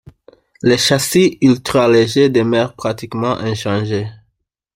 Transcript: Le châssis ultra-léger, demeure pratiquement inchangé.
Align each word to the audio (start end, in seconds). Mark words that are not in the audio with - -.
Le 0.63 0.77
châssis 0.77 1.37
ultra-léger, 1.43 2.29
demeure 2.31 2.73
pratiquement 2.75 3.37
inchangé. 3.37 4.07